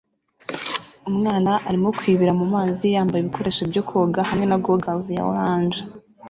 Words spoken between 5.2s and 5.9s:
orange